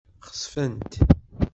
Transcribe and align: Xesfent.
Xesfent. 0.29 0.91